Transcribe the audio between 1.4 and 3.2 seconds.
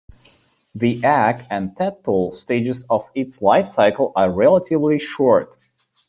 and tadpole stages of